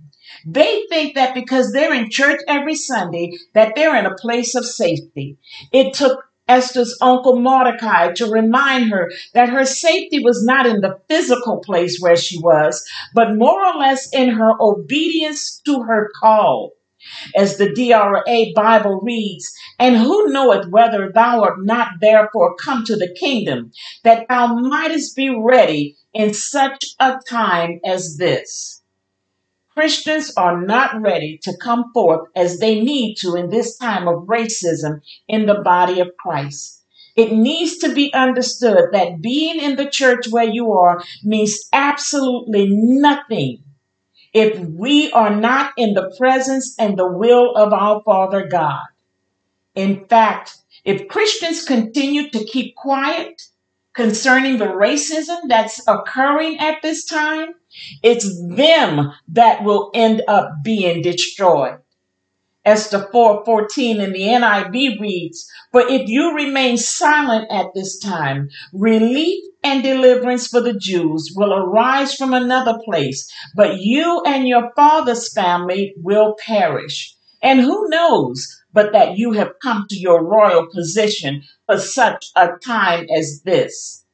They 0.46 0.84
think 0.88 1.16
that 1.16 1.34
because 1.34 1.72
they're 1.72 1.92
in 1.92 2.10
church 2.10 2.40
every 2.48 2.74
Sunday, 2.74 3.32
that 3.54 3.74
they're 3.74 3.96
in 3.96 4.06
a 4.06 4.14
place 4.14 4.54
of 4.54 4.64
safety. 4.64 5.36
It 5.72 5.92
took 5.92 6.24
Esther's 6.50 6.98
uncle 7.00 7.38
Mordecai 7.38 8.12
to 8.14 8.26
remind 8.26 8.90
her 8.90 9.08
that 9.34 9.48
her 9.48 9.64
safety 9.64 10.18
was 10.18 10.44
not 10.44 10.66
in 10.66 10.80
the 10.80 10.98
physical 11.08 11.60
place 11.64 11.98
where 12.00 12.16
she 12.16 12.38
was, 12.40 12.84
but 13.14 13.36
more 13.36 13.64
or 13.64 13.78
less 13.78 14.08
in 14.12 14.30
her 14.30 14.60
obedience 14.60 15.60
to 15.64 15.82
her 15.82 16.10
call. 16.20 16.72
As 17.36 17.56
the 17.56 17.72
DRA 17.72 18.46
Bible 18.54 19.00
reads, 19.00 19.48
and 19.78 19.96
who 19.96 20.32
knoweth 20.32 20.68
whether 20.68 21.10
thou 21.14 21.42
art 21.42 21.64
not 21.64 21.92
therefore 22.00 22.56
come 22.56 22.84
to 22.84 22.96
the 22.96 23.14
kingdom, 23.18 23.70
that 24.02 24.26
thou 24.28 24.54
mightest 24.54 25.14
be 25.16 25.30
ready 25.30 25.96
in 26.12 26.34
such 26.34 26.84
a 26.98 27.18
time 27.28 27.78
as 27.86 28.16
this. 28.18 28.79
Christians 29.80 30.30
are 30.36 30.60
not 30.60 31.00
ready 31.00 31.38
to 31.42 31.56
come 31.56 31.90
forth 31.94 32.28
as 32.36 32.58
they 32.58 32.82
need 32.82 33.14
to 33.14 33.34
in 33.34 33.48
this 33.48 33.78
time 33.78 34.06
of 34.06 34.26
racism 34.26 35.00
in 35.26 35.46
the 35.46 35.62
body 35.62 36.00
of 36.00 36.14
Christ. 36.18 36.84
It 37.16 37.32
needs 37.32 37.78
to 37.78 37.94
be 37.94 38.12
understood 38.12 38.90
that 38.92 39.22
being 39.22 39.58
in 39.58 39.76
the 39.76 39.88
church 39.88 40.28
where 40.28 40.44
you 40.44 40.72
are 40.72 41.02
means 41.24 41.66
absolutely 41.72 42.68
nothing 42.68 43.62
if 44.34 44.58
we 44.68 45.10
are 45.12 45.34
not 45.34 45.72
in 45.78 45.94
the 45.94 46.14
presence 46.18 46.74
and 46.78 46.98
the 46.98 47.10
will 47.10 47.56
of 47.56 47.72
our 47.72 48.02
Father 48.02 48.46
God. 48.48 48.84
In 49.74 50.04
fact, 50.04 50.58
if 50.84 51.08
Christians 51.08 51.64
continue 51.64 52.28
to 52.28 52.44
keep 52.44 52.76
quiet 52.76 53.40
concerning 53.94 54.58
the 54.58 54.66
racism 54.66 55.38
that's 55.48 55.80
occurring 55.88 56.58
at 56.58 56.82
this 56.82 57.06
time, 57.06 57.54
it's 58.02 58.28
them 58.54 59.12
that 59.28 59.62
will 59.64 59.90
end 59.94 60.22
up 60.26 60.62
being 60.62 61.02
destroyed. 61.02 61.78
Esther 62.64 63.08
4:14 63.10 64.00
in 64.00 64.12
the 64.12 64.28
NIV 64.28 65.00
reads, 65.00 65.50
"For 65.72 65.80
if 65.80 66.08
you 66.08 66.34
remain 66.34 66.76
silent 66.76 67.50
at 67.50 67.72
this 67.74 67.98
time, 67.98 68.50
relief 68.74 69.42
and 69.64 69.82
deliverance 69.82 70.46
for 70.46 70.60
the 70.60 70.74
Jews 70.74 71.32
will 71.34 71.54
arise 71.54 72.14
from 72.14 72.34
another 72.34 72.78
place, 72.84 73.32
but 73.56 73.80
you 73.80 74.22
and 74.26 74.46
your 74.46 74.72
father's 74.76 75.32
family 75.32 75.94
will 75.96 76.36
perish. 76.38 77.14
And 77.42 77.60
who 77.60 77.88
knows 77.88 78.46
but 78.74 78.92
that 78.92 79.16
you 79.16 79.32
have 79.32 79.58
come 79.62 79.86
to 79.88 79.96
your 79.98 80.22
royal 80.22 80.66
position 80.66 81.42
for 81.64 81.78
such 81.78 82.30
a 82.36 82.50
time 82.62 83.06
as 83.16 83.40
this?" 83.42 84.04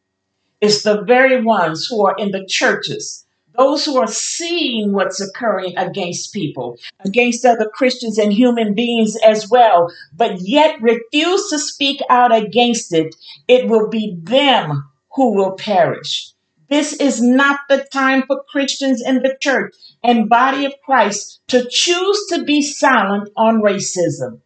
It's 0.61 0.83
the 0.83 1.03
very 1.03 1.43
ones 1.43 1.87
who 1.87 2.07
are 2.07 2.15
in 2.17 2.31
the 2.31 2.47
churches 2.47 3.26
those 3.57 3.85
who 3.85 3.97
are 3.97 4.07
seeing 4.07 4.93
what's 4.93 5.21
occurring 5.21 5.77
against 5.77 6.33
people, 6.33 6.77
against 7.05 7.45
other 7.45 7.69
Christians 7.73 8.19
and 8.19 8.33
human 8.33 8.75
beings 8.75 9.17
as 9.25 9.49
well, 9.49 9.93
but 10.15 10.41
yet 10.41 10.81
refuse 10.81 11.49
to 11.51 11.59
speak 11.59 12.01
out 12.11 12.35
against 12.35 12.93
it, 12.93 13.15
it 13.49 13.69
will 13.69 13.89
be 13.89 14.17
them 14.23 14.89
who 15.15 15.35
will 15.35 15.53
perish. 15.53 16.33
This 16.69 16.93
is 16.95 17.23
not 17.23 17.61
the 17.69 17.87
time 17.93 18.25
for 18.27 18.43
Christians 18.51 19.01
in 19.01 19.23
the 19.23 19.37
church 19.41 19.75
and 20.03 20.29
body 20.29 20.65
of 20.65 20.75
Christ 20.85 21.41
to 21.49 21.67
choose 21.71 22.27
to 22.31 22.45
be 22.45 22.61
silent 22.61 23.31
on 23.37 23.63
racism. 23.63 24.41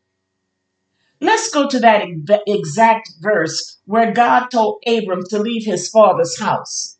Let's 1.20 1.50
go 1.50 1.68
to 1.68 1.80
that 1.80 2.06
exact 2.46 3.10
verse 3.20 3.78
where 3.84 4.12
God 4.12 4.48
told 4.48 4.82
Abram 4.86 5.22
to 5.28 5.38
leave 5.38 5.66
his 5.66 5.88
father's 5.88 6.38
house. 6.38 6.98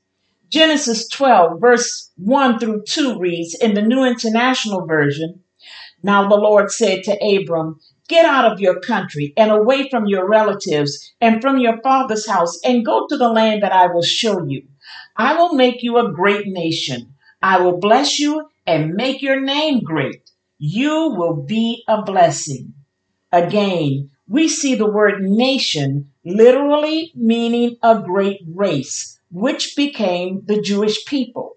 Genesis 0.51 1.07
12, 1.07 1.61
verse 1.61 2.11
1 2.17 2.59
through 2.59 2.83
2 2.89 3.21
reads 3.21 3.55
in 3.55 3.75
the 3.75 3.83
New 3.83 4.05
International 4.05 4.85
Version 4.85 5.45
Now 6.03 6.29
the 6.29 6.35
Lord 6.35 6.73
said 6.73 7.05
to 7.05 7.13
Abram, 7.25 7.79
Get 8.09 8.25
out 8.25 8.51
of 8.51 8.59
your 8.59 8.81
country 8.81 9.33
and 9.37 9.53
away 9.53 9.89
from 9.89 10.07
your 10.07 10.29
relatives 10.29 11.15
and 11.21 11.41
from 11.41 11.59
your 11.59 11.81
father's 11.83 12.29
house 12.29 12.59
and 12.65 12.85
go 12.85 13.07
to 13.09 13.17
the 13.17 13.29
land 13.29 13.63
that 13.63 13.71
I 13.71 13.87
will 13.87 14.03
show 14.03 14.45
you. 14.45 14.63
I 15.17 15.37
will 15.37 15.55
make 15.55 15.85
you 15.85 15.99
a 15.99 16.13
great 16.13 16.49
nation. 16.49 17.15
I 17.41 17.61
will 17.61 17.79
bless 17.79 18.19
you 18.19 18.49
and 18.67 18.95
make 18.95 19.23
your 19.23 19.41
name 19.41 19.85
great. 19.85 20.33
You 20.59 21.15
will 21.17 21.45
be 21.45 21.85
a 21.87 22.03
blessing. 22.03 22.75
Again, 23.31 24.11
we 24.27 24.49
see 24.49 24.75
the 24.75 24.91
word 24.91 25.23
nation 25.23 26.11
literally 26.25 27.13
meaning 27.15 27.77
a 27.85 28.03
great 28.03 28.41
race 28.53 29.20
which 29.31 29.75
became 29.77 30.43
the 30.47 30.61
Jewish 30.61 31.05
people. 31.07 31.57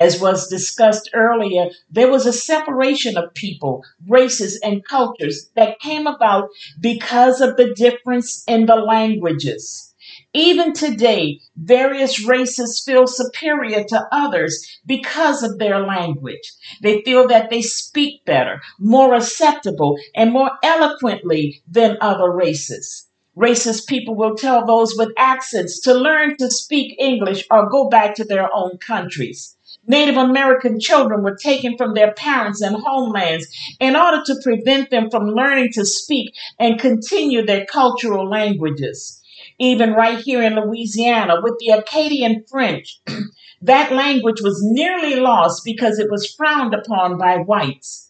As 0.00 0.20
was 0.20 0.48
discussed 0.48 1.10
earlier, 1.14 1.70
there 1.88 2.10
was 2.10 2.26
a 2.26 2.32
separation 2.32 3.16
of 3.16 3.32
people, 3.34 3.84
races, 4.08 4.58
and 4.62 4.84
cultures 4.84 5.50
that 5.54 5.78
came 5.78 6.08
about 6.08 6.48
because 6.80 7.40
of 7.40 7.56
the 7.56 7.72
difference 7.74 8.42
in 8.48 8.66
the 8.66 8.74
languages. 8.74 9.94
Even 10.32 10.72
today, 10.72 11.38
various 11.56 12.24
races 12.24 12.82
feel 12.84 13.06
superior 13.06 13.84
to 13.84 14.08
others 14.10 14.66
because 14.84 15.44
of 15.44 15.58
their 15.58 15.78
language. 15.80 16.52
They 16.82 17.02
feel 17.02 17.28
that 17.28 17.50
they 17.50 17.62
speak 17.62 18.24
better, 18.24 18.60
more 18.80 19.14
acceptable, 19.14 19.96
and 20.14 20.32
more 20.32 20.50
eloquently 20.62 21.62
than 21.68 21.96
other 22.00 22.30
races. 22.30 23.06
Racist 23.36 23.88
people 23.88 24.14
will 24.14 24.36
tell 24.36 24.64
those 24.64 24.94
with 24.96 25.10
accents 25.18 25.80
to 25.80 25.92
learn 25.92 26.36
to 26.36 26.50
speak 26.50 26.94
English 27.00 27.44
or 27.50 27.68
go 27.68 27.88
back 27.88 28.14
to 28.14 28.24
their 28.24 28.48
own 28.54 28.78
countries. 28.78 29.56
Native 29.86 30.16
American 30.16 30.78
children 30.78 31.22
were 31.22 31.36
taken 31.36 31.76
from 31.76 31.94
their 31.94 32.12
parents 32.12 32.62
and 32.62 32.76
homelands 32.76 33.46
in 33.80 33.96
order 33.96 34.22
to 34.24 34.40
prevent 34.42 34.90
them 34.90 35.10
from 35.10 35.26
learning 35.26 35.72
to 35.72 35.84
speak 35.84 36.32
and 36.58 36.80
continue 36.80 37.44
their 37.44 37.66
cultural 37.66 38.28
languages. 38.28 39.20
Even 39.58 39.92
right 39.92 40.18
here 40.18 40.42
in 40.42 40.54
Louisiana, 40.54 41.40
with 41.42 41.54
the 41.58 41.70
Acadian 41.70 42.44
French, 42.48 43.00
that 43.62 43.92
language 43.92 44.40
was 44.42 44.60
nearly 44.62 45.16
lost 45.16 45.62
because 45.64 45.98
it 45.98 46.10
was 46.10 46.32
frowned 46.32 46.72
upon 46.72 47.18
by 47.18 47.36
whites. 47.38 48.03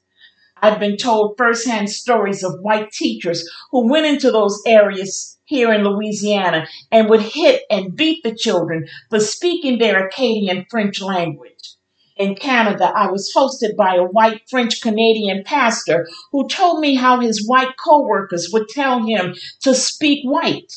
I've 0.64 0.80
been 0.80 0.97
told 0.97 1.37
firsthand 1.37 1.90
stories 1.90 2.42
of 2.42 2.59
white 2.62 2.90
teachers 2.90 3.47
who 3.71 3.87
went 3.87 4.06
into 4.06 4.33
those 4.33 4.62
areas 4.66 5.38
here 5.44 5.71
in 5.71 5.85
Louisiana 5.85 6.66
and 6.90 7.11
would 7.11 7.21
hit 7.21 7.64
and 7.68 7.94
beat 7.94 8.23
the 8.23 8.35
children 8.35 8.87
for 9.11 9.21
speaking 9.21 9.76
their 9.76 10.06
Acadian 10.06 10.64
French 10.71 11.02
language. 11.02 11.75
In 12.16 12.35
Canada, 12.35 12.90
I 12.97 13.11
was 13.11 13.30
hosted 13.37 13.76
by 13.76 13.97
a 13.97 14.04
white 14.04 14.40
French 14.49 14.80
Canadian 14.80 15.44
pastor 15.44 16.09
who 16.33 16.49
told 16.49 16.80
me 16.80 16.94
how 16.94 17.21
his 17.21 17.47
white 17.47 17.76
coworkers 17.76 18.49
would 18.50 18.71
tell 18.71 19.04
him 19.04 19.35
to 19.64 19.75
speak 19.75 20.25
white. 20.25 20.73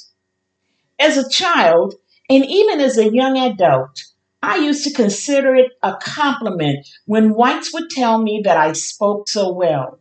As 1.00 1.16
a 1.16 1.30
child, 1.30 1.96
and 2.30 2.46
even 2.46 2.82
as 2.82 2.98
a 2.98 3.14
young 3.14 3.38
adult, 3.38 4.04
I 4.48 4.56
used 4.56 4.86
to 4.86 4.94
consider 4.94 5.56
it 5.56 5.74
a 5.84 5.98
compliment 6.02 6.88
when 7.06 7.34
whites 7.34 7.74
would 7.74 7.90
tell 7.90 8.18
me 8.24 8.40
that 8.46 8.56
I 8.56 8.72
spoke 8.72 9.28
so 9.28 9.52
well. 9.52 10.00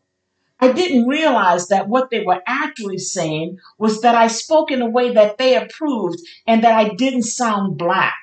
I 0.60 0.70
didn't 0.70 1.08
realize 1.08 1.66
that 1.66 1.88
what 1.88 2.10
they 2.10 2.22
were 2.22 2.44
actually 2.46 2.98
saying 2.98 3.58
was 3.76 4.02
that 4.02 4.14
I 4.14 4.28
spoke 4.28 4.70
in 4.70 4.82
a 4.82 4.88
way 4.88 5.12
that 5.12 5.36
they 5.36 5.56
approved 5.56 6.20
and 6.46 6.62
that 6.62 6.78
I 6.78 6.94
didn't 6.94 7.24
sound 7.24 7.76
black. 7.76 8.14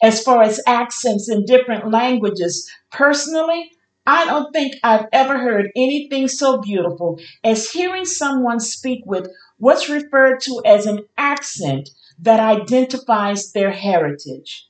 As 0.00 0.22
far 0.22 0.44
as 0.44 0.62
accents 0.64 1.28
in 1.28 1.44
different 1.44 1.90
languages, 1.90 2.70
personally, 2.92 3.72
I 4.06 4.26
don't 4.26 4.52
think 4.52 4.76
I've 4.84 5.06
ever 5.12 5.38
heard 5.38 5.72
anything 5.74 6.28
so 6.28 6.60
beautiful 6.60 7.18
as 7.42 7.68
hearing 7.68 8.04
someone 8.04 8.60
speak 8.60 9.00
with 9.06 9.28
what's 9.56 9.88
referred 9.88 10.40
to 10.42 10.62
as 10.64 10.86
an 10.86 11.00
accent 11.16 11.90
that 12.20 12.38
identifies 12.38 13.50
their 13.50 13.72
heritage. 13.72 14.67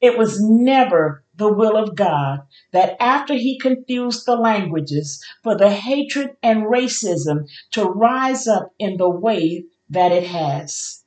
It 0.00 0.16
was 0.16 0.40
never 0.40 1.24
the 1.36 1.52
will 1.52 1.76
of 1.76 1.96
God 1.96 2.40
that 2.72 2.96
after 3.00 3.34
he 3.34 3.58
confused 3.58 4.26
the 4.26 4.36
languages 4.36 5.24
for 5.42 5.56
the 5.56 5.70
hatred 5.70 6.36
and 6.42 6.64
racism 6.64 7.48
to 7.72 7.84
rise 7.84 8.46
up 8.46 8.72
in 8.78 8.96
the 8.96 9.08
way 9.08 9.64
that 9.90 10.12
it 10.12 10.26
has. 10.26 11.04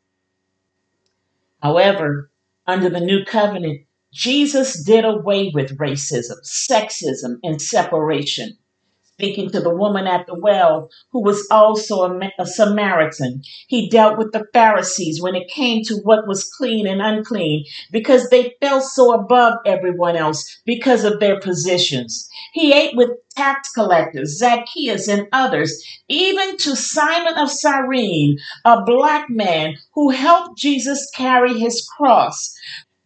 However, 1.62 2.32
under 2.66 2.90
the 2.90 3.00
new 3.00 3.24
covenant, 3.24 3.82
Jesus 4.12 4.84
did 4.84 5.06
away 5.06 5.52
with 5.54 5.78
racism, 5.78 6.38
sexism, 6.44 7.38
and 7.44 7.62
separation 7.62 8.58
speaking 9.22 9.52
to 9.52 9.60
the 9.60 9.76
woman 9.76 10.08
at 10.08 10.26
the 10.26 10.34
well, 10.34 10.90
who 11.12 11.22
was 11.22 11.48
also 11.52 12.02
a, 12.02 12.32
a, 12.40 12.46
Samaritan. 12.48 13.44
He 13.68 13.88
dealt 13.88 14.18
with 14.18 14.32
the 14.32 14.46
Pharisees 14.52 15.22
when 15.22 15.36
it 15.36 15.48
came 15.48 15.84
to 15.84 15.98
what 15.98 16.28
was 16.28 16.50
clean 16.58 16.88
and 16.88 17.04
unclean 17.04 17.66
because 17.92 18.30
they 18.30 18.56
felt 18.60 18.84
so 18.84 19.14
above 19.14 19.54
everyone 19.64 20.16
else 20.16 20.44
because 20.66 21.04
of 21.04 21.20
their 21.20 21.40
positions. 21.40 22.28
He 22.54 22.74
ate 22.74 22.96
with 22.96 23.12
tax 23.36 23.72
collectors, 23.74 24.40
Zacchaeus, 24.40 25.08
and 25.08 25.28
others, 25.32 25.84
even 26.10 26.58
to 26.58 26.76
Simon 26.76 27.38
of 27.38 27.52
Cyrene, 27.52 28.40
a 28.66 28.84
black 28.84 29.30
man 29.30 29.76
who 29.94 30.10
helped 30.10 30.58
Jesus 30.58 31.08
carry 31.16 31.60
his 31.60 31.88
cross. 31.96 32.56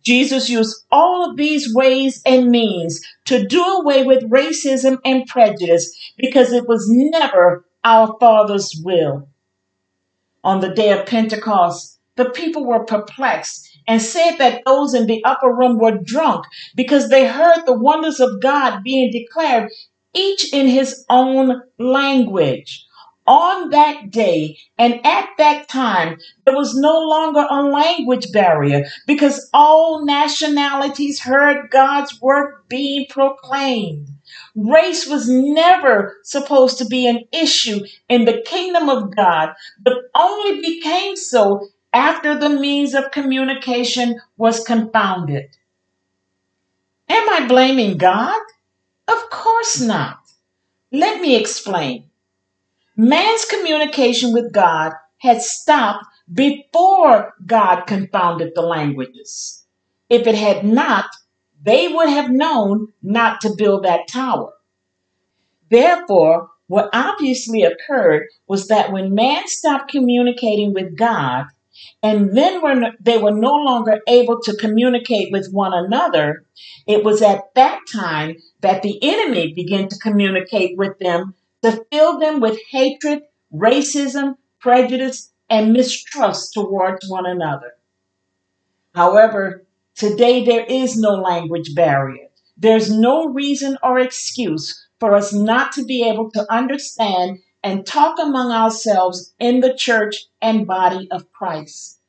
Jesus 0.06 0.50
used 0.50 0.86
all 0.92 1.30
of 1.30 1.36
these 1.36 1.74
ways 1.74 2.22
and 2.26 2.52
means 2.52 3.02
to 3.26 3.46
do 3.46 3.64
away 3.64 4.04
with 4.04 4.30
racism 4.30 5.00
and 5.04 5.26
prejudice 5.26 5.92
because 6.18 6.54
it 6.54 6.68
was 6.68 6.86
never 6.88 7.66
our 7.84 8.16
Father's 8.20 8.80
will. 8.84 9.28
On 10.44 10.60
the 10.60 10.74
day 10.74 10.92
of 10.92 11.08
Pentecost, 11.08 12.00
the 12.18 12.30
people 12.30 12.66
were 12.66 12.86
perplexed 12.86 13.68
and 13.88 14.02
said 14.02 14.38
that 14.38 14.62
those 14.66 14.94
in 14.94 15.08
the 15.08 15.24
upper 15.26 15.51
room 15.51 15.79
were 15.79 15.98
drunk 15.98 16.46
because 16.75 17.10
they 17.10 17.27
heard 17.27 17.66
the 17.66 17.77
wonders 17.77 18.20
of 18.20 18.42
God 18.42 18.84
being 18.84 19.12
declared, 19.12 19.72
each 20.14 20.53
in 20.53 20.68
his 20.68 21.03
own 21.10 21.62
language 21.79 22.86
on 23.27 23.70
that 23.70 24.11
day 24.11 24.57
and 24.77 25.05
at 25.05 25.29
that 25.38 25.68
time, 25.68 26.18
there 26.46 26.55
was 26.55 26.75
no 26.75 27.00
longer 27.00 27.46
a 27.50 27.64
language 27.64 28.31
barrier 28.31 28.85
because 29.07 29.50
all 29.53 30.05
nationalities 30.05 31.22
heard 31.22 31.70
God's 31.72 32.22
work 32.22 32.68
being 32.70 33.05
proclaimed. 33.09 34.07
Race 34.55 35.07
was 35.07 35.29
never 35.29 36.18
supposed 36.24 36.77
to 36.79 36.85
be 36.85 37.07
an 37.07 37.24
issue 37.31 37.81
in 38.09 38.25
the 38.25 38.42
kingdom 38.46 38.90
of 38.90 39.16
God, 39.16 39.53
but 39.79 39.94
only 40.16 40.61
became 40.61 41.16
so 41.16 41.68
after 41.94 42.38
the 42.38 42.50
means 42.50 42.94
of 42.94 43.11
communication 43.11 44.20
was 44.38 44.64
confounded. 44.66 45.55
Am 47.07 47.29
I 47.29 47.48
blaming 47.48 47.98
God? 47.98 48.42
Of 49.07 49.29
course 49.29 49.79
not. 49.79 50.20
Let 50.92 51.22
me 51.22 51.35
explain. 51.35 52.09
Man's 52.98 53.44
communication 53.46 54.31
with 54.31 54.53
God 54.53 54.94
had 55.18 55.42
stopped 55.42 56.05
before 56.31 57.34
God 57.46 57.81
confounded 57.81 58.53
the 58.55 58.62
languages. 58.62 59.66
If 60.10 60.27
it 60.27 60.36
had 60.36 60.64
not, 60.64 61.08
they 61.62 61.90
would 61.90 62.08
have 62.08 62.31
known 62.31 62.94
not 63.01 63.42
to 63.42 63.55
build 63.55 63.84
that 63.84 64.08
tower. 64.08 64.53
Therefore, 65.70 66.51
what 66.68 66.90
obviously 66.94 67.64
occurred 67.64 68.27
was 68.48 68.68
that 68.70 68.92
when 68.92 69.14
man 69.14 69.48
stopped 69.48 69.92
communicating 69.92 70.74
with 70.74 70.98
God, 70.98 71.46
and 72.01 72.36
then 72.38 72.62
when 72.62 72.96
they 73.01 73.18
were 73.18 73.31
no 73.31 73.53
longer 73.53 74.00
able 74.08 74.40
to 74.42 74.55
communicate 74.55 75.31
with 75.31 75.51
one 75.51 75.74
another, 75.74 76.46
it 76.88 77.03
was 77.03 77.22
at 77.22 77.53
that 77.55 77.81
time 77.92 78.38
that 78.62 78.81
the 78.81 78.98
enemy 79.01 79.53
began 79.53 79.90
to 79.90 80.00
communicate 80.00 80.77
with 80.77 80.98
them 81.00 81.34
to 81.66 81.84
fill 81.92 82.20
them 82.20 82.40
with 82.40 82.60
hatred, 82.70 83.24
racism, 83.51 84.36
prejudice, 84.60 85.32
and 85.50 85.74
mistrust 85.74 86.54
towards 86.54 87.10
one 87.10 87.25
another. 87.25 87.74
However, 88.94 89.66
today 89.96 90.46
there 90.46 90.66
is 90.66 90.96
no 90.96 91.16
language 91.16 91.74
barrier. 91.74 92.28
There's 92.56 92.92
no 92.92 93.28
reason 93.28 93.78
or 93.82 94.00
excuse 94.00 94.88
for 95.00 95.16
us 95.16 95.34
not 95.34 95.72
to 95.74 95.84
be 95.84 96.08
able 96.08 96.30
to 96.32 96.54
understand 96.54 97.40
and 97.64 97.86
talk 97.86 98.20
among 98.20 98.51
ourselves 98.51 99.34
in 99.40 99.62
the 99.62 99.74
church 99.74 100.28
and 100.42 100.68
body 100.68 101.08
of 101.12 101.32
Christ. 101.32 102.00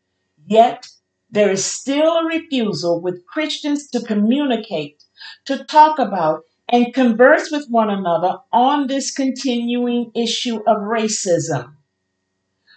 Yet, 0.46 0.86
there 1.30 1.50
is 1.50 1.64
still 1.64 2.12
a 2.12 2.26
refusal 2.26 3.00
with 3.00 3.26
Christians 3.26 3.88
to 3.88 4.00
communicate, 4.00 5.02
to 5.46 5.64
talk 5.64 5.98
about, 5.98 6.42
and 6.68 6.92
converse 6.92 7.50
with 7.50 7.68
one 7.68 7.90
another 7.90 8.38
on 8.52 8.86
this 8.86 9.10
continuing 9.10 10.10
issue 10.14 10.56
of 10.66 10.78
racism. 10.78 11.74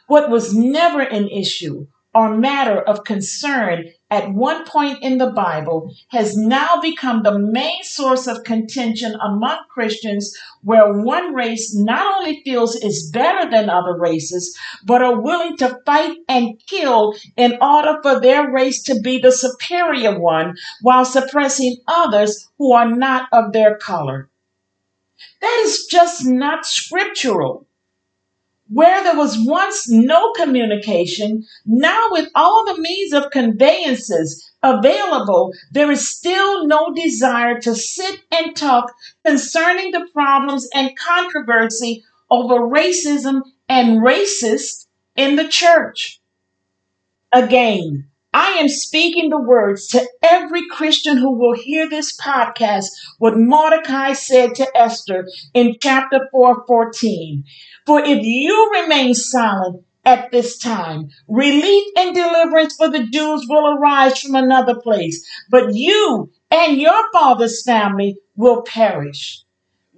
What 0.07 0.29
was 0.29 0.53
never 0.53 1.01
an 1.01 1.27
issue 1.29 1.87
or 2.13 2.35
matter 2.35 2.81
of 2.81 3.03
concern 3.03 3.85
at 4.09 4.33
one 4.33 4.65
point 4.65 4.97
in 5.03 5.19
the 5.19 5.29
Bible 5.29 5.93
has 6.09 6.35
now 6.35 6.81
become 6.81 7.21
the 7.21 7.37
main 7.37 7.83
source 7.83 8.25
of 8.25 8.43
contention 8.43 9.15
among 9.21 9.59
Christians, 9.69 10.35
where 10.63 11.01
one 11.01 11.33
race 11.33 11.75
not 11.75 12.17
only 12.17 12.41
feels 12.43 12.75
is 12.75 13.11
better 13.11 13.49
than 13.49 13.69
other 13.69 13.95
races, 13.95 14.57
but 14.83 15.03
are 15.03 15.21
willing 15.21 15.55
to 15.57 15.77
fight 15.85 16.17
and 16.27 16.59
kill 16.65 17.13
in 17.37 17.57
order 17.61 17.99
for 18.01 18.19
their 18.19 18.51
race 18.51 18.81
to 18.83 18.99
be 18.99 19.19
the 19.19 19.31
superior 19.31 20.19
one 20.19 20.55
while 20.81 21.05
suppressing 21.05 21.77
others 21.87 22.49
who 22.57 22.73
are 22.73 22.89
not 22.89 23.27
of 23.31 23.53
their 23.53 23.77
color. 23.77 24.29
That 25.41 25.61
is 25.65 25.85
just 25.85 26.25
not 26.25 26.65
scriptural. 26.65 27.67
Where 28.71 29.03
there 29.03 29.15
was 29.15 29.37
once 29.39 29.89
no 29.89 30.31
communication, 30.33 31.45
now 31.65 32.07
with 32.11 32.29
all 32.35 32.65
the 32.65 32.79
means 32.79 33.13
of 33.13 33.31
conveyances 33.31 34.51
available, 34.61 35.53
there 35.71 35.89
is 35.89 36.07
still 36.07 36.67
no 36.67 36.93
desire 36.93 37.59
to 37.61 37.73
sit 37.73 38.21
and 38.31 38.55
talk 38.55 38.93
concerning 39.25 39.91
the 39.91 40.07
problems 40.13 40.67
and 40.73 40.97
controversy 40.97 42.03
over 42.29 42.55
racism 42.55 43.41
and 43.67 44.01
racists 44.01 44.85
in 45.15 45.35
the 45.35 45.47
church. 45.47 46.21
Again, 47.31 48.08
I 48.33 48.57
am 48.59 48.69
speaking 48.69 49.29
the 49.29 49.41
words 49.41 49.87
to 49.87 50.07
every 50.21 50.67
Christian 50.69 51.17
who 51.17 51.31
will 51.31 51.55
hear 51.55 51.89
this 51.89 52.15
podcast, 52.15 52.85
what 53.17 53.37
Mordecai 53.37 54.13
said 54.13 54.53
to 54.55 54.77
Esther 54.77 55.27
in 55.55 55.77
chapter 55.81 56.27
4 56.31 56.63
14. 56.67 57.43
For 57.87 57.99
if 58.01 58.23
you 58.23 58.71
remain 58.71 59.15
silent 59.15 59.83
at 60.05 60.31
this 60.31 60.59
time, 60.59 61.09
relief 61.27 61.85
and 61.97 62.13
deliverance 62.13 62.75
for 62.75 62.89
the 62.89 63.07
Jews 63.07 63.47
will 63.49 63.75
arise 63.75 64.19
from 64.19 64.35
another 64.35 64.79
place. 64.79 65.25
But 65.49 65.73
you, 65.73 66.31
and 66.51 66.77
your 66.77 67.11
father's 67.11 67.63
family 67.63 68.17
will 68.35 68.61
perish. 68.61 69.43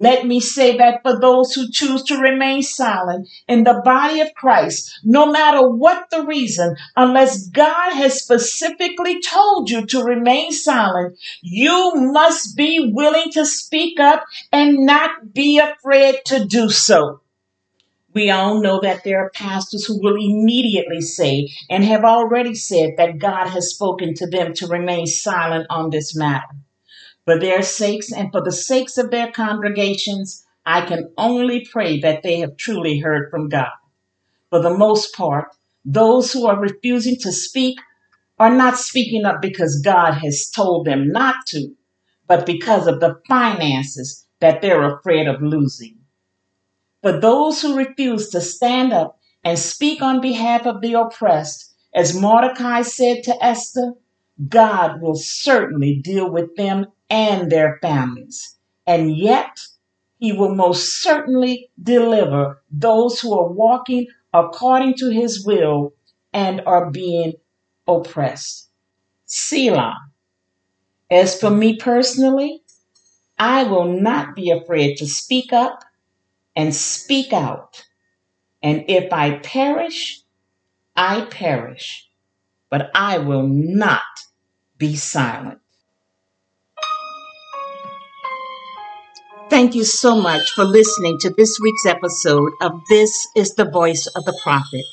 Let 0.02 0.26
me 0.26 0.40
say 0.40 0.76
that 0.78 1.02
for 1.02 1.20
those 1.20 1.52
who 1.52 1.70
choose 1.70 2.02
to 2.04 2.18
remain 2.18 2.62
silent 2.62 3.28
in 3.46 3.62
the 3.62 3.80
body 3.84 4.20
of 4.20 4.34
Christ, 4.34 4.98
no 5.04 5.30
matter 5.30 5.68
what 5.68 6.10
the 6.10 6.24
reason, 6.24 6.74
unless 6.96 7.46
God 7.46 7.92
has 7.92 8.20
specifically 8.20 9.22
told 9.22 9.70
you 9.70 9.86
to 9.86 10.02
remain 10.02 10.50
silent, 10.50 11.16
you 11.40 11.92
must 11.94 12.56
be 12.56 12.90
willing 12.92 13.30
to 13.34 13.46
speak 13.46 14.00
up 14.00 14.24
and 14.50 14.84
not 14.84 15.32
be 15.32 15.60
afraid 15.60 16.16
to 16.24 16.46
do 16.46 16.68
so. 16.68 17.20
We 18.12 18.28
all 18.28 18.60
know 18.60 18.80
that 18.80 19.04
there 19.04 19.24
are 19.24 19.30
pastors 19.30 19.84
who 19.84 20.02
will 20.02 20.16
immediately 20.16 21.00
say 21.00 21.48
and 21.70 21.84
have 21.84 22.02
already 22.02 22.56
said 22.56 22.94
that 22.96 23.20
God 23.20 23.46
has 23.50 23.70
spoken 23.70 24.14
to 24.14 24.26
them 24.26 24.52
to 24.54 24.66
remain 24.66 25.06
silent 25.06 25.68
on 25.70 25.90
this 25.90 26.16
matter. 26.16 26.48
For 27.24 27.38
their 27.38 27.62
sakes 27.62 28.12
and 28.12 28.32
for 28.32 28.42
the 28.42 28.52
sakes 28.52 28.98
of 28.98 29.10
their 29.10 29.30
congregations, 29.30 30.44
I 30.66 30.84
can 30.86 31.12
only 31.16 31.66
pray 31.70 32.00
that 32.00 32.22
they 32.22 32.40
have 32.40 32.56
truly 32.56 32.98
heard 32.98 33.30
from 33.30 33.48
God. 33.48 33.70
For 34.50 34.60
the 34.60 34.76
most 34.76 35.14
part, 35.14 35.48
those 35.84 36.32
who 36.32 36.46
are 36.46 36.58
refusing 36.58 37.16
to 37.20 37.32
speak 37.32 37.78
are 38.38 38.54
not 38.54 38.76
speaking 38.76 39.24
up 39.24 39.40
because 39.40 39.82
God 39.84 40.14
has 40.14 40.50
told 40.50 40.86
them 40.86 41.08
not 41.08 41.36
to, 41.48 41.74
but 42.26 42.44
because 42.44 42.86
of 42.86 43.00
the 43.00 43.20
finances 43.28 44.26
that 44.40 44.60
they're 44.60 44.96
afraid 44.96 45.28
of 45.28 45.42
losing. 45.42 45.98
For 47.02 47.12
those 47.12 47.62
who 47.62 47.76
refuse 47.76 48.28
to 48.30 48.40
stand 48.40 48.92
up 48.92 49.18
and 49.44 49.58
speak 49.58 50.02
on 50.02 50.20
behalf 50.20 50.66
of 50.66 50.80
the 50.80 50.94
oppressed, 50.94 51.72
as 51.94 52.18
Mordecai 52.18 52.82
said 52.82 53.22
to 53.24 53.44
Esther, 53.44 53.94
God 54.48 55.00
will 55.00 55.14
certainly 55.14 56.00
deal 56.02 56.30
with 56.30 56.56
them 56.56 56.86
and 57.12 57.52
their 57.52 57.78
families. 57.82 58.56
And 58.86 59.14
yet, 59.14 59.60
he 60.18 60.32
will 60.32 60.54
most 60.54 61.02
certainly 61.02 61.70
deliver 61.80 62.62
those 62.70 63.20
who 63.20 63.38
are 63.38 63.52
walking 63.52 64.06
according 64.32 64.94
to 64.94 65.10
his 65.10 65.44
will 65.44 65.92
and 66.32 66.62
are 66.64 66.90
being 66.90 67.34
oppressed. 67.86 68.70
Selah. 69.26 69.94
As 71.10 71.38
for 71.38 71.50
me 71.50 71.76
personally, 71.76 72.62
I 73.38 73.64
will 73.64 73.92
not 74.00 74.34
be 74.34 74.50
afraid 74.50 74.96
to 74.96 75.06
speak 75.06 75.52
up 75.52 75.84
and 76.56 76.74
speak 76.74 77.34
out. 77.34 77.84
And 78.62 78.84
if 78.88 79.12
I 79.12 79.38
perish, 79.38 80.22
I 80.96 81.22
perish, 81.22 82.08
but 82.70 82.90
I 82.94 83.18
will 83.18 83.46
not 83.46 84.02
be 84.78 84.96
silent. 84.96 85.61
Thank 89.52 89.74
you 89.74 89.84
so 89.84 90.18
much 90.18 90.52
for 90.52 90.64
listening 90.64 91.18
to 91.18 91.28
this 91.28 91.58
week's 91.60 91.84
episode 91.84 92.52
of 92.62 92.80
This 92.88 93.14
is 93.36 93.54
the 93.54 93.68
Voice 93.68 94.06
of 94.16 94.24
the 94.24 94.32
Prophet. 94.42 94.86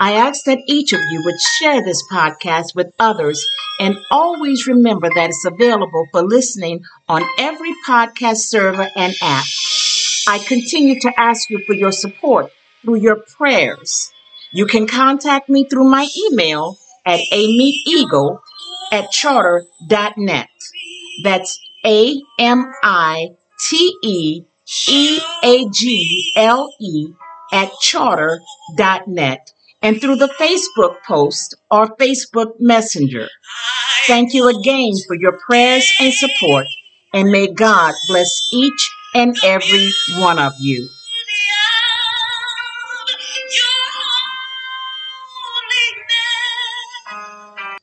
I 0.00 0.14
ask 0.14 0.42
that 0.46 0.58
each 0.66 0.92
of 0.92 0.98
you 1.08 1.22
would 1.24 1.40
share 1.60 1.84
this 1.84 2.02
podcast 2.10 2.74
with 2.74 2.92
others 2.98 3.46
and 3.78 3.96
always 4.10 4.66
remember 4.66 5.08
that 5.14 5.30
it's 5.30 5.44
available 5.44 6.04
for 6.10 6.22
listening 6.22 6.82
on 7.08 7.22
every 7.38 7.72
podcast 7.86 8.38
server 8.38 8.88
and 8.96 9.14
app. 9.22 9.44
I 10.26 10.38
continue 10.38 10.98
to 11.02 11.12
ask 11.16 11.48
you 11.48 11.62
for 11.64 11.74
your 11.74 11.92
support 11.92 12.50
through 12.82 12.96
your 12.96 13.22
prayers. 13.36 14.10
You 14.50 14.66
can 14.66 14.88
contact 14.88 15.48
me 15.48 15.64
through 15.64 15.88
my 15.88 16.08
email 16.32 16.76
at 17.04 17.20
amiteagle 17.32 18.40
at 18.90 19.12
charter.net. 19.12 20.48
That's 21.22 21.60
A 21.84 22.20
M 22.40 22.72
I 22.82 23.28
T 23.58 23.96
E 24.02 24.42
E 24.88 25.18
A 25.42 25.68
G 25.70 26.32
L 26.36 26.68
E 26.80 27.08
at 27.52 27.70
charter.net 27.80 29.52
and 29.82 30.00
through 30.00 30.16
the 30.16 30.32
Facebook 30.40 30.96
post 31.06 31.54
or 31.70 31.96
Facebook 31.96 32.54
Messenger. 32.58 33.28
Thank 34.06 34.34
you 34.34 34.48
again 34.48 34.92
for 35.06 35.16
your 35.16 35.38
prayers 35.46 35.90
and 36.00 36.12
support, 36.12 36.66
and 37.12 37.30
may 37.30 37.52
God 37.52 37.94
bless 38.08 38.48
each 38.52 38.90
and 39.14 39.36
every 39.44 39.92
one 40.18 40.38
of 40.38 40.52
you. 40.58 40.88